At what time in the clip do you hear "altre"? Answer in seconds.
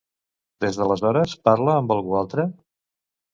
2.23-2.47